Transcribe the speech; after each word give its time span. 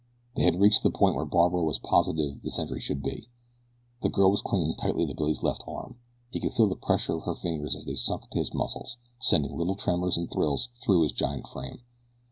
They 0.35 0.45
had 0.45 0.59
reached 0.59 0.81
the 0.81 0.89
point 0.89 1.15
where 1.15 1.27
Barbara 1.27 1.61
was 1.63 1.77
positive 1.77 2.41
the 2.41 2.49
sentry 2.49 2.79
should 2.79 3.03
be. 3.03 3.29
The 4.01 4.09
girl 4.09 4.31
was 4.31 4.41
clinging 4.41 4.73
tightly 4.75 5.05
to 5.05 5.13
Billy's 5.13 5.43
left 5.43 5.63
arm. 5.67 5.99
He 6.31 6.39
could 6.39 6.53
feel 6.55 6.65
the 6.67 6.75
pressure 6.75 7.13
of 7.13 7.25
her 7.25 7.35
fingers 7.35 7.75
as 7.75 7.85
they 7.85 7.93
sunk 7.93 8.23
into 8.23 8.39
his 8.39 8.51
muscles, 8.51 8.97
sending 9.19 9.55
little 9.55 9.75
tremors 9.75 10.17
and 10.17 10.27
thrills 10.27 10.69
through 10.83 11.03
his 11.03 11.11
giant 11.11 11.45
frame. 11.45 11.81